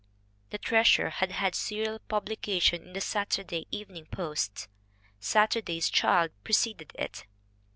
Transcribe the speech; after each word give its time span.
The 0.49 0.57
Treasure 0.57 1.11
had 1.11 1.31
had 1.31 1.53
serial 1.53 1.99
publication 1.99 2.81
in 2.87 2.93
the 2.93 3.01
Saturday 3.01 3.67
Evening 3.69 4.07
Post. 4.07 4.67
Saturday's 5.19 5.91
Child 5.91 6.31
preceded 6.43 6.91
it. 6.95 7.27